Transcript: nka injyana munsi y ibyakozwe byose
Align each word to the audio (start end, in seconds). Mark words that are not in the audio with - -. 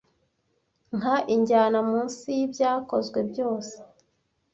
nka 0.97 1.15
injyana 1.35 1.77
munsi 1.89 2.25
y 2.37 2.41
ibyakozwe 2.45 3.19
byose 3.29 3.75